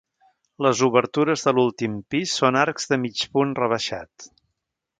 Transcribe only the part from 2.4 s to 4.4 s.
arcs de mig punt rebaixat.